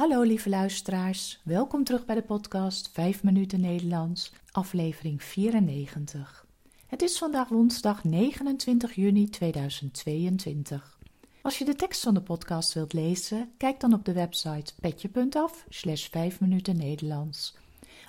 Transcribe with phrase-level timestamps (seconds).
[0.00, 6.46] Hallo lieve luisteraars, welkom terug bij de podcast 5 minuten Nederlands, aflevering 94.
[6.86, 10.98] Het is vandaag woensdag 29 juni 2022.
[11.42, 15.64] Als je de tekst van de podcast wilt lezen, kijk dan op de website petje.af
[15.68, 17.56] slash 5 minuten Nederlands.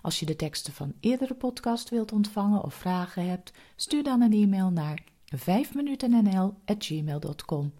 [0.01, 4.33] Als je de teksten van eerdere podcast wilt ontvangen of vragen hebt, stuur dan een
[4.33, 5.03] e-mail naar
[5.35, 7.71] 5minutennl.gmail.com.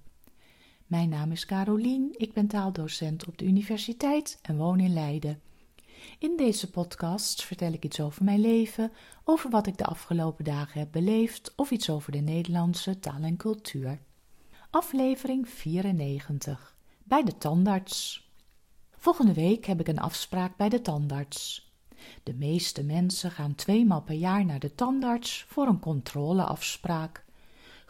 [0.92, 5.42] Mijn naam is Carolien, ik ben taaldocent op de universiteit en woon in Leiden.
[6.20, 8.92] In deze podcast vertel ik iets over mijn leven,
[9.24, 13.38] over wat ik de afgelopen dagen heb beleefd of iets over de Nederlandse taal en
[13.38, 14.00] cultuur.
[14.70, 18.30] Aflevering 94 bij de tandarts.
[18.98, 21.72] Volgende week heb ik een afspraak bij de tandarts.
[22.24, 27.26] De meeste mensen gaan tweemaal per jaar naar de tandarts voor een controleafspraak.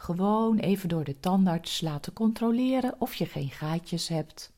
[0.02, 4.52] Gewoon even door de tandarts laten controleren of je geen gaatjes hebt.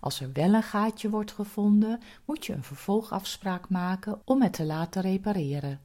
[0.00, 4.64] Als er wel een gaatje wordt gevonden, moet je een vervolgafspraak maken om het te
[4.64, 5.80] laten repareren.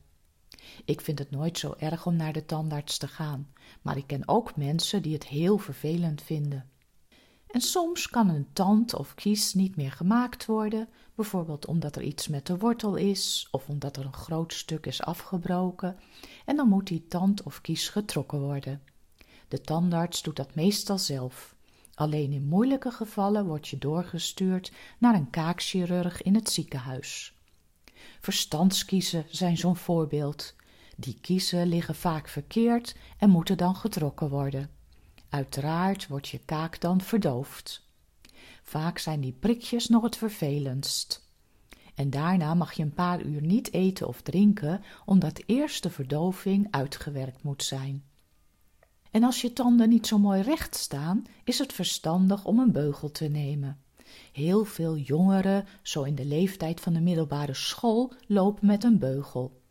[0.85, 4.27] Ik vind het nooit zo erg om naar de tandarts te gaan, maar ik ken
[4.27, 6.69] ook mensen die het heel vervelend vinden.
[7.55, 12.27] En soms kan een tand of kies niet meer gemaakt worden, bijvoorbeeld omdat er iets
[12.27, 15.99] met de wortel is of omdat er een groot stuk is afgebroken,
[16.45, 18.81] en dan moet die tand of kies getrokken worden.
[19.47, 21.55] De tandarts doet dat meestal zelf.
[21.93, 27.33] Alleen in moeilijke gevallen word je doorgestuurd naar een kaakchirurg in het ziekenhuis.
[28.19, 30.55] Verstandskiezen zijn zo'n voorbeeld.
[30.97, 34.74] Die kiezen liggen vaak verkeerd en moeten dan getrokken worden.
[35.36, 37.88] Uiteraard wordt je kaak dan verdoofd.
[38.64, 41.30] Vaak zijn die prikjes nog het vervelendst.
[41.95, 46.67] En daarna mag je een paar uur niet eten of drinken, omdat eerst de verdoving
[46.72, 48.03] uitgewerkt moet zijn.
[49.11, 53.11] En als je tanden niet zo mooi recht staan, is het verstandig om een beugel
[53.11, 53.80] te nemen.
[54.31, 59.62] Heel veel jongeren, zo in de leeftijd van de middelbare school, lopen met een beugel.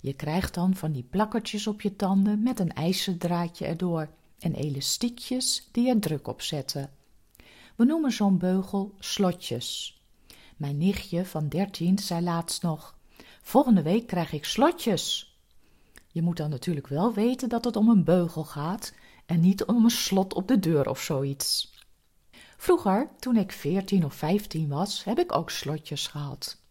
[0.00, 4.08] Je krijgt dan van die plakkertjes op je tanden met een ijzerdraadje erdoor
[4.42, 6.90] en elastiekjes die er druk op zetten.
[7.76, 10.00] We noemen zo'n beugel slotjes.
[10.56, 12.96] Mijn nichtje van dertien zei laatst nog:
[13.42, 15.36] Volgende week krijg ik slotjes.
[16.08, 18.94] Je moet dan natuurlijk wel weten dat het om een beugel gaat
[19.26, 21.80] en niet om een slot op de deur of zoiets.
[22.56, 26.61] Vroeger, toen ik veertien of vijftien was, heb ik ook slotjes gehad.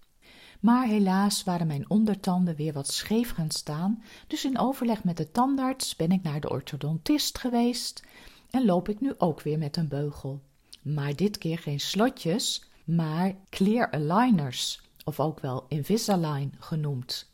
[0.61, 5.31] Maar helaas waren mijn ondertanden weer wat scheef gaan staan, dus in overleg met de
[5.31, 8.03] tandarts ben ik naar de orthodontist geweest
[8.49, 10.41] en loop ik nu ook weer met een beugel.
[10.81, 17.29] Maar dit keer geen slotjes, maar clear aligners, of ook wel Invisalign genoemd.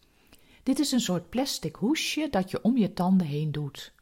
[0.64, 3.94] Dit is een soort plastic hoesje dat je om je tanden heen doet.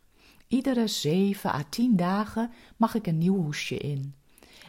[0.48, 4.16] Iedere zeven à tien dagen mag ik een nieuw hoesje in.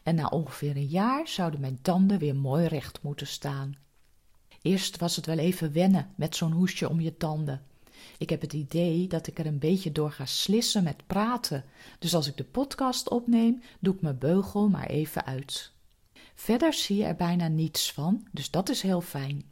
[0.03, 3.77] En na ongeveer een jaar zouden mijn tanden weer mooi recht moeten staan.
[4.67, 7.63] Eerst was het wel even wennen met zo'n hoesje om je tanden.
[8.19, 11.65] Ik heb het idee dat ik er een beetje door ga slissen met praten.
[11.99, 15.73] Dus als ik de podcast opneem, doe ik mijn beugel maar even uit.
[16.35, 19.45] Verder zie je er bijna niets van, dus dat is heel fijn.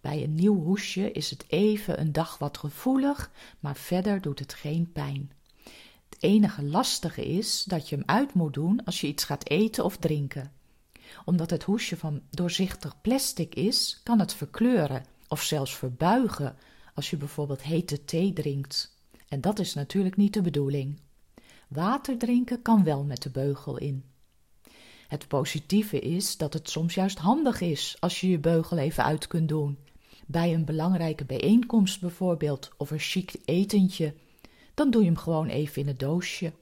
[0.00, 3.30] Bij een nieuw hoesje is het even een dag wat gevoelig,
[3.60, 5.32] maar verder doet het geen pijn.
[6.08, 9.84] Het enige lastige is dat je hem uit moet doen als je iets gaat eten
[9.84, 10.52] of drinken.
[11.24, 16.56] Omdat het hoesje van doorzichtig plastic is, kan het verkleuren of zelfs verbuigen
[16.94, 18.96] als je bijvoorbeeld hete thee drinkt.
[19.28, 21.00] En dat is natuurlijk niet de bedoeling.
[21.68, 24.04] Water drinken kan wel met de beugel in.
[25.08, 29.26] Het positieve is dat het soms juist handig is als je je beugel even uit
[29.26, 29.78] kunt doen
[30.26, 34.14] bij een belangrijke bijeenkomst bijvoorbeeld of een chic etentje,
[34.74, 36.52] dan doe je hem gewoon even in het doosje.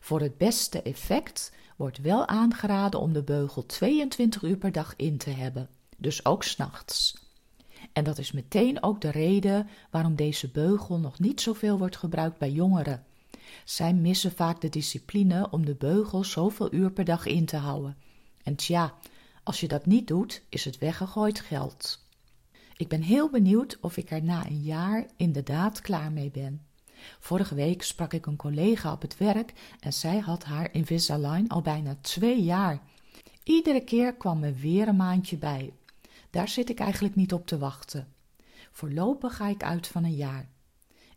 [0.00, 5.18] Voor het beste effect wordt wel aangeraden om de beugel 22 uur per dag in
[5.18, 7.20] te hebben, dus ook s'nachts.
[7.92, 12.38] En dat is meteen ook de reden waarom deze beugel nog niet zoveel wordt gebruikt
[12.38, 13.04] bij jongeren.
[13.64, 17.96] Zij missen vaak de discipline om de beugel zoveel uur per dag in te houden.
[18.42, 18.94] En tja,
[19.42, 22.06] als je dat niet doet, is het weggegooid geld.
[22.76, 26.66] Ik ben heel benieuwd of ik er na een jaar inderdaad klaar mee ben.
[27.18, 31.62] Vorige week sprak ik een collega op het werk en zij had haar Invisalign al
[31.62, 32.80] bijna twee jaar.
[33.42, 35.72] Iedere keer kwam er weer een maandje bij.
[36.30, 38.08] Daar zit ik eigenlijk niet op te wachten.
[38.72, 40.48] Voorlopig ga ik uit van een jaar.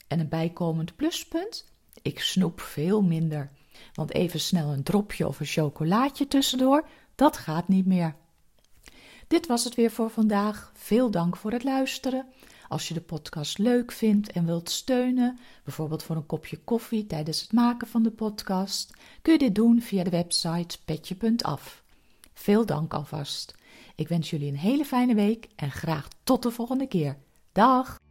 [0.08, 1.66] En een bijkomend pluspunt?
[2.02, 3.52] Ik snoep veel minder.
[3.94, 8.16] Want even snel een dropje of een chocolaatje tussendoor, dat gaat niet meer.
[9.28, 10.72] Dit was het weer voor vandaag.
[10.74, 12.26] Veel dank voor het luisteren.
[12.68, 17.42] Als je de podcast leuk vindt en wilt steunen, bijvoorbeeld voor een kopje koffie tijdens
[17.42, 21.84] het maken van de podcast, kun je dit doen via de website petje.af.
[22.34, 23.56] Veel dank alvast.
[23.96, 27.18] Ik wens jullie een hele fijne week en graag tot de volgende keer.
[27.52, 28.04] Dag!